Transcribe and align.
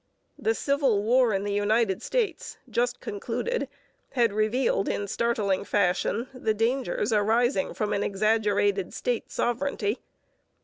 The 0.39 0.55
Civil 0.55 1.03
War 1.03 1.31
in 1.31 1.43
the 1.43 1.53
United 1.53 2.01
States, 2.01 2.57
just 2.67 2.99
concluded, 3.01 3.69
had 4.13 4.33
revealed 4.33 4.89
in 4.89 5.07
startling 5.07 5.63
fashion 5.63 6.27
the 6.33 6.55
dangers 6.55 7.13
arising 7.13 7.75
from 7.75 7.93
an 7.93 8.01
exaggerated 8.03 8.95
state 8.95 9.29
sovereignty. 9.31 9.99